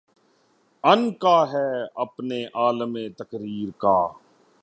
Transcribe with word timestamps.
عنقا 0.83 1.37
ہے 1.51 1.67
اپنے 1.95 2.43
عالَمِ 2.55 3.07
تقریر 3.17 3.69
کا 3.77 3.97